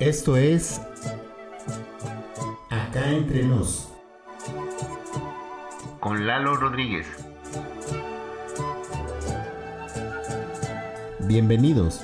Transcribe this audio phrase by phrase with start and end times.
[0.00, 0.80] Esto es
[2.70, 3.92] Acá entre nos.
[6.00, 7.06] Con Lalo Rodríguez.
[11.18, 12.00] Bienvenidos.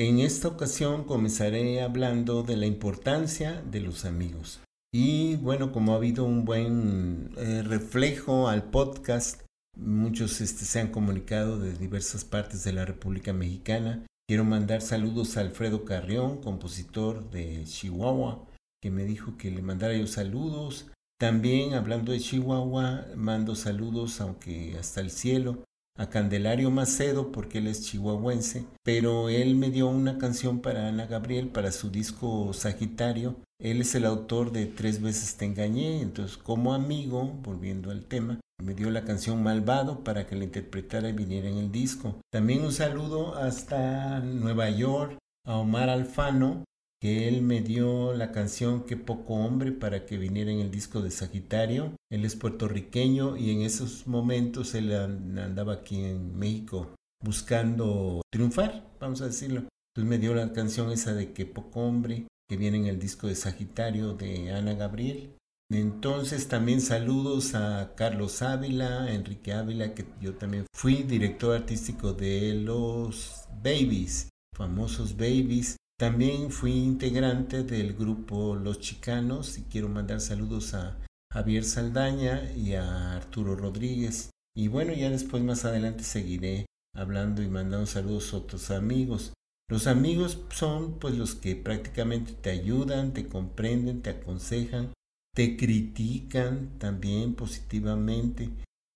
[0.00, 4.62] En esta ocasión comenzaré hablando de la importancia de los amigos.
[4.90, 9.42] Y bueno, como ha habido un buen eh, reflejo al podcast,
[9.76, 14.06] muchos este, se han comunicado de diversas partes de la República Mexicana.
[14.26, 18.46] Quiero mandar saludos a Alfredo Carrión, compositor de Chihuahua,
[18.80, 20.90] que me dijo que le mandara yo saludos.
[21.18, 25.62] También hablando de Chihuahua, mando saludos, aunque hasta el cielo,
[25.96, 31.06] a Candelario Macedo porque él es chihuahuense, pero él me dio una canción para Ana
[31.06, 33.36] Gabriel para su disco Sagitario.
[33.58, 38.40] Él es el autor de Tres veces te engañé, entonces como amigo, volviendo al tema,
[38.62, 42.20] me dio la canción Malvado para que la interpretara y viniera en el disco.
[42.30, 46.64] También un saludo hasta Nueva York a Omar Alfano,
[47.00, 51.00] que él me dio la canción Qué poco hombre para que viniera en el disco
[51.00, 51.92] de Sagitario.
[52.10, 59.22] Él es puertorriqueño y en esos momentos él andaba aquí en México buscando triunfar, vamos
[59.22, 59.64] a decirlo.
[59.94, 63.26] Entonces me dio la canción esa de Qué poco hombre que viene en el disco
[63.26, 65.36] de Sagitario de Ana Gabriel.
[65.72, 72.54] Entonces también saludos a Carlos Ávila, Enrique Ávila, que yo también fui director artístico de
[72.54, 75.76] los Babies, famosos Babies.
[76.00, 80.96] También fui integrante del grupo Los Chicanos y quiero mandar saludos a
[81.30, 84.30] Javier Saldaña y a Arturo Rodríguez.
[84.56, 86.64] Y bueno, ya después más adelante seguiré
[86.96, 89.34] hablando y mandando saludos a otros amigos.
[89.68, 94.94] Los amigos son pues los que prácticamente te ayudan, te comprenden, te aconsejan,
[95.34, 98.48] te critican también positivamente.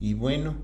[0.00, 0.54] Y bueno,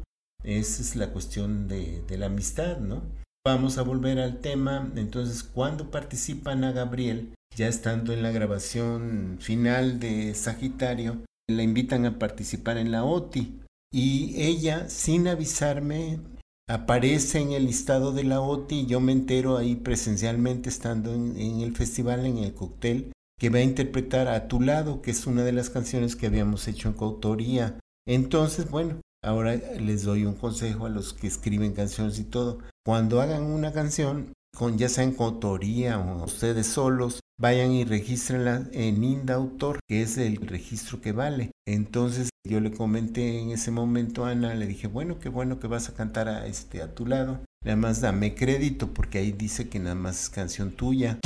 [0.45, 3.03] esa es la cuestión de, de la amistad, ¿no?
[3.51, 4.93] Vamos a volver al tema.
[4.95, 12.05] Entonces, cuando participa Ana Gabriel, ya estando en la grabación final de Sagitario, la invitan
[12.05, 13.59] a participar en la OTI.
[13.91, 16.21] Y ella, sin avisarme,
[16.69, 21.35] aparece en el listado de la OTI y yo me entero ahí presencialmente estando en,
[21.41, 25.27] en, el festival, en el cóctel, que va a interpretar a tu lado, que es
[25.27, 27.81] una de las canciones que habíamos hecho en coautoría.
[28.07, 33.21] Entonces, bueno, ahora les doy un consejo a los que escriben canciones y todo cuando
[33.21, 39.04] hagan una canción, con ya sea en coautoría o ustedes solos, vayan y regístrenla en
[39.04, 41.50] INDAUTOR, que es el registro que vale.
[41.66, 45.66] Entonces yo le comenté en ese momento a Ana, le dije, bueno, qué bueno que
[45.66, 47.41] vas a cantar a, este, a tu lado.
[47.62, 51.19] Nada más dame crédito porque ahí dice que nada más es canción tuya.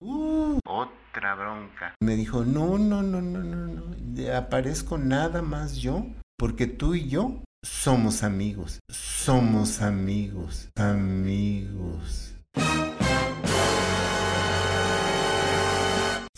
[0.00, 1.94] Uh, otra bronca.
[2.02, 6.06] Me dijo, no, no, no, no, no, no, aparezco nada más yo,
[6.36, 12.34] porque tú y yo somos amigos, somos amigos, amigos.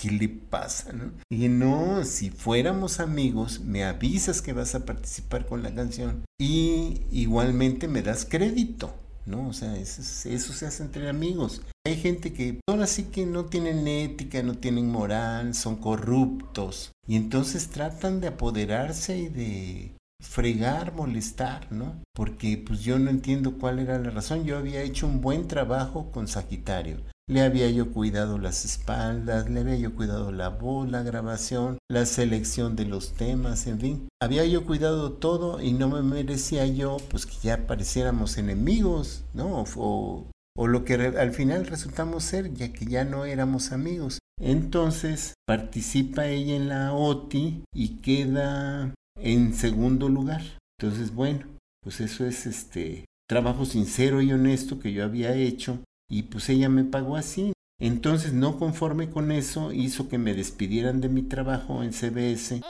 [0.01, 1.13] ¿Qué le pasa, no?
[1.31, 7.03] Y no, si fuéramos amigos, me avisas que vas a participar con la canción y
[7.13, 8.93] igualmente me das crédito.
[9.27, 9.49] ¿no?
[9.49, 11.63] O sea, eso, se hace entre amigos.
[11.87, 17.17] Hay gente que ahora sí que no tienen ética, no tienen moral, son corruptos y
[17.17, 22.03] entonces tratan de apoderarse y de fregar, molestar, ¿no?
[22.15, 24.45] Porque pues yo no entiendo cuál era la razón.
[24.45, 26.99] Yo había hecho un buen trabajo con Sagitario.
[27.29, 32.05] Le había yo cuidado las espaldas, le había yo cuidado la voz, la grabación, la
[32.05, 34.09] selección de los temas, en fin.
[34.21, 39.65] Había yo cuidado todo y no me merecía yo pues que ya pareciéramos enemigos, ¿no?
[39.77, 44.19] O, o lo que al final resultamos ser, ya que ya no éramos amigos.
[44.41, 50.43] Entonces participa ella en la OTI y queda en segundo lugar.
[50.79, 51.47] Entonces, bueno,
[51.83, 55.79] pues eso es este trabajo sincero y honesto que yo había hecho
[56.11, 57.53] y pues ella me pagó así.
[57.81, 62.61] Entonces, no conforme con eso, hizo que me despidieran de mi trabajo en CBS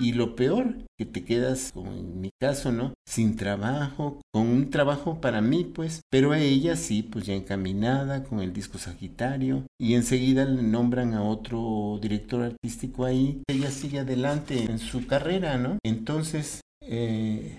[0.00, 2.94] y lo peor, que te quedas, como en mi caso, ¿no?
[3.06, 8.24] Sin trabajo, con un trabajo para mí, pues, pero a ella sí, pues ya encaminada
[8.24, 13.42] con el disco Sagitario y enseguida le nombran a otro director artístico ahí.
[13.48, 15.78] Ella sigue adelante en su carrera, ¿no?
[15.84, 17.58] Entonces, eh,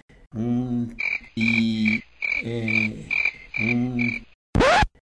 [1.35, 2.01] y
[2.43, 3.07] eh,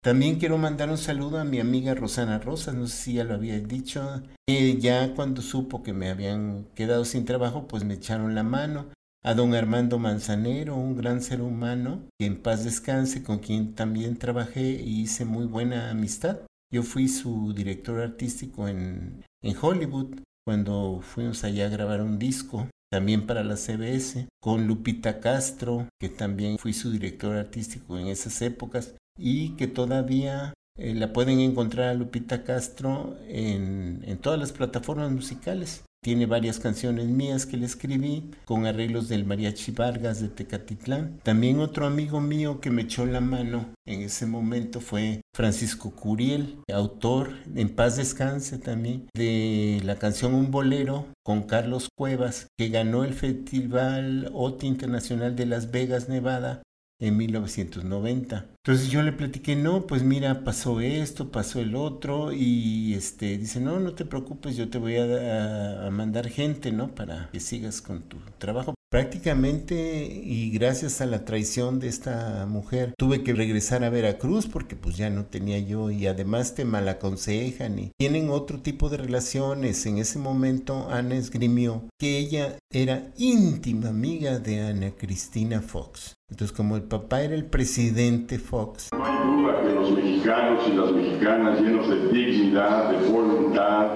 [0.03, 3.35] también quiero mandar un saludo a mi amiga Rosana Rosas, no sé si ya lo
[3.35, 4.23] había dicho.
[4.49, 8.87] ya cuando supo que me habían quedado sin trabajo, pues me echaron la mano.
[9.25, 14.17] a don Armando Manzanero, un gran ser humano, que en paz descanse, con quien también
[14.17, 16.39] trabajé y hice muy buena amistad.
[16.73, 22.69] Yo fui su director artístico en, en Hollywood cuando fuimos allá a grabar un disco,
[22.91, 28.43] también para la CBS, con Lupita Castro, que también fui su director artístico en esas
[28.43, 34.53] épocas y que todavía eh, la pueden encontrar a Lupita Castro en, en todas las
[34.53, 35.85] plataformas musicales.
[36.05, 41.21] Tiene varias canciones mías que le escribí con arreglos del Mariachi Vargas de Tecatitlán.
[41.23, 46.59] También otro amigo mío que me echó la mano en ese momento fue Francisco Curiel,
[46.73, 53.05] autor, en paz descanse también, de la canción Un Bolero con Carlos Cuevas, que ganó
[53.05, 56.63] el Festival OTI Internacional de Las Vegas, Nevada
[57.03, 58.47] en 1990.
[58.65, 63.61] Entonces yo le platiqué, no, pues mira, pasó esto, pasó el otro, y este dice,
[63.61, 66.95] no, no te preocupes, yo te voy a, a mandar gente, ¿no?
[66.95, 68.75] Para que sigas con tu trabajo.
[68.93, 74.77] Prácticamente y gracias a la traición de esta mujer tuve que regresar a Veracruz porque
[74.77, 79.87] pues ya no tenía yo y además te malaconsejan y tienen otro tipo de relaciones.
[79.87, 86.13] En ese momento Ana esgrimió que ella era íntima amiga de Ana Cristina Fox.
[86.33, 88.89] Entonces como el papá era el presidente Fox.
[88.97, 93.89] No hay duda que los mexicanos y las mexicanas llenos de dignidad, de voluntad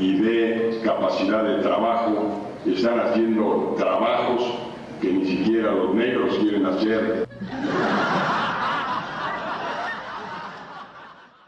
[0.00, 4.60] y de capacidad de trabajo están haciendo trabajos
[5.02, 7.28] que ni siquiera los negros quieren hacer.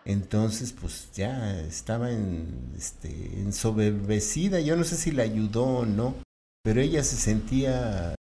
[0.04, 4.60] Entonces, pues ya estaba en, este, ensoberbecida.
[4.60, 6.14] Yo no sé si la ayudó o no,
[6.62, 8.15] pero ella se sentía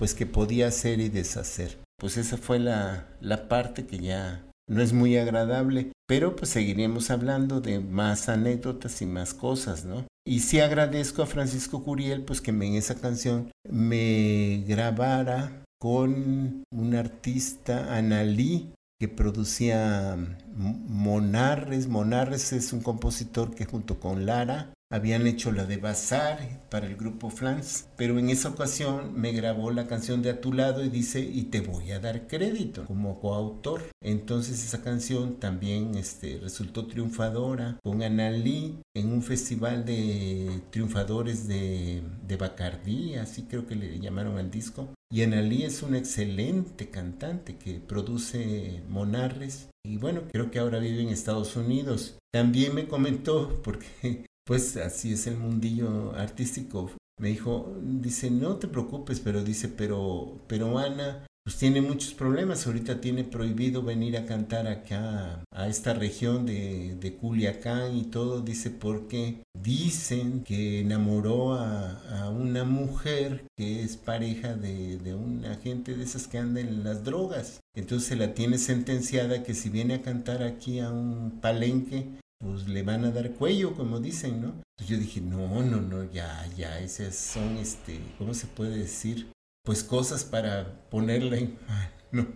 [0.00, 1.78] pues que podía hacer y deshacer.
[1.98, 7.10] Pues esa fue la, la parte que ya no es muy agradable, pero pues seguiremos
[7.10, 10.06] hablando de más anécdotas y más cosas, ¿no?
[10.26, 16.94] Y sí agradezco a Francisco Curiel pues que en esa canción me grabara con un
[16.94, 20.16] artista, Analí, que producía
[20.56, 21.88] Monarres.
[21.88, 26.96] Monarres es un compositor que junto con Lara habían hecho la de Bazar para el
[26.96, 30.88] grupo Flans, pero en esa ocasión me grabó la canción de A tu lado y
[30.88, 33.82] dice, y te voy a dar crédito como coautor.
[34.02, 42.02] Entonces esa canción también este, resultó triunfadora con Analí en un festival de triunfadores de,
[42.26, 44.88] de Bacardí, así creo que le llamaron al disco.
[45.12, 51.02] Y Analí es una excelente cantante que produce Monarres y bueno, creo que ahora vive
[51.02, 52.18] en Estados Unidos.
[52.32, 56.90] También me comentó, porque pues así es el mundillo artístico.
[57.20, 62.66] Me dijo, dice, no te preocupes, pero dice, pero, pero Ana, pues tiene muchos problemas.
[62.66, 68.40] Ahorita tiene prohibido venir a cantar acá, a esta región de, de Culiacán y todo.
[68.40, 75.56] Dice, porque dicen que enamoró a, a una mujer que es pareja de, de una
[75.56, 77.60] gente de esas que andan en las drogas.
[77.74, 82.82] Entonces la tiene sentenciada que si viene a cantar aquí a un palenque, pues le
[82.82, 84.48] van a dar cuello, como dicen, ¿no?
[84.78, 89.30] Entonces yo dije, no, no, no, ya, ya, esas son, este, ¿cómo se puede decir?
[89.64, 92.26] Pues cosas para ponerla en mal, ¿no?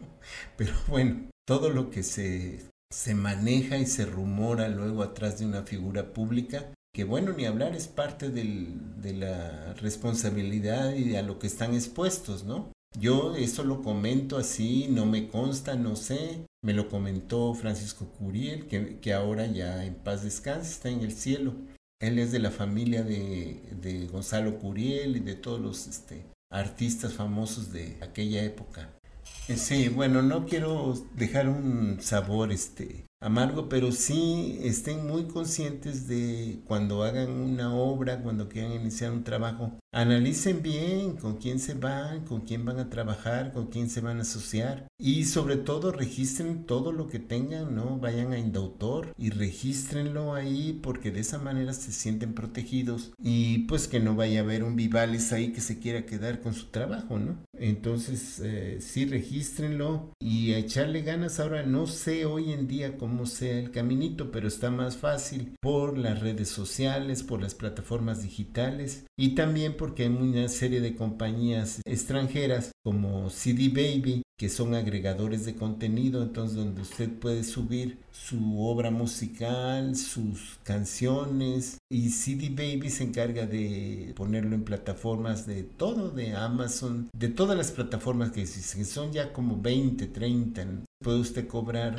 [0.57, 2.61] Pero bueno, todo lo que se,
[2.93, 7.75] se maneja y se rumora luego atrás de una figura pública, que bueno, ni hablar
[7.75, 12.74] es parte del, de la responsabilidad y de a lo que están expuestos, ¿no?
[12.99, 16.47] Yo eso lo comento así, no me consta, no sé.
[16.63, 21.13] Me lo comentó Francisco Curiel, que, que ahora ya en paz descanse, está en el
[21.13, 21.55] cielo.
[22.01, 27.15] Él es de la familia de, de Gonzalo Curiel y de todos los este, artistas
[27.15, 28.91] famosos de aquella época.
[29.49, 36.07] Eh, sí, bueno, no quiero dejar un sabor este amargo, pero sí estén muy conscientes
[36.07, 41.75] de cuando hagan una obra, cuando quieran iniciar un trabajo, analicen bien con quién se
[41.75, 45.93] van, con quién van a trabajar, con quién se van a asociar y sobre todo
[45.93, 47.99] registren todo lo que tengan, ¿no?
[47.99, 53.89] Vayan a Indautor y regístrenlo ahí porque de esa manera se sienten protegidos y pues
[53.89, 57.19] que no vaya a haber un Vivales ahí que se quiera quedar con su trabajo,
[57.19, 57.39] ¿no?
[57.57, 63.14] Entonces eh, sí regístrenlo y a echarle ganas ahora, no sé hoy en día cómo
[63.27, 69.05] sea el caminito, pero está más fácil por las redes sociales, por las plataformas digitales
[69.17, 75.45] y también porque hay una serie de compañías extranjeras como CD Baby que son agregadores
[75.45, 82.91] de contenido, entonces donde usted puede subir su obra musical, sus canciones y CD Baby
[82.91, 88.43] se encarga de ponerlo en plataformas de todo, de Amazon, de todas las plataformas que
[88.43, 90.67] existen, son ya como 20, 30,
[91.01, 91.97] puede usted cobrar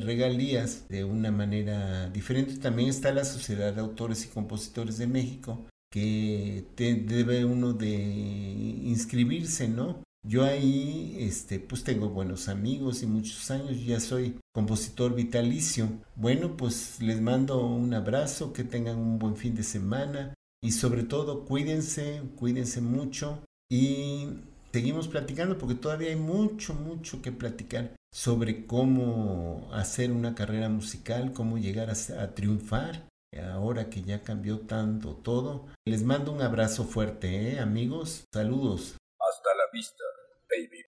[0.00, 2.56] regalías de una manera diferente.
[2.56, 9.68] También está la Sociedad de Autores y Compositores de México, que debe uno de inscribirse,
[9.68, 10.02] ¿no?
[10.26, 15.90] Yo ahí, este, pues tengo buenos amigos y muchos años, ya soy compositor vitalicio.
[16.16, 20.32] Bueno, pues les mando un abrazo, que tengan un buen fin de semana
[20.62, 24.28] y sobre todo cuídense, cuídense mucho y
[24.72, 31.32] seguimos platicando porque todavía hay mucho, mucho que platicar sobre cómo hacer una carrera musical,
[31.32, 33.08] cómo llegar a, a triunfar
[33.42, 35.66] ahora que ya cambió tanto todo.
[35.84, 38.24] Les mando un abrazo fuerte, ¿eh, amigos.
[38.32, 38.96] Saludos.
[39.18, 40.04] Hasta la vista.